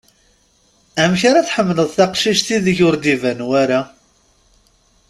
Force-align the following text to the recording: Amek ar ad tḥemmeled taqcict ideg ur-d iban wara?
Amek 1.01 1.21
ar 1.29 1.35
ad 1.37 1.45
tḥemmeled 1.47 1.89
taqcict 1.97 2.47
ideg 2.55 2.77
ur-d 2.87 3.05
iban 3.13 3.39
wara? 3.47 3.81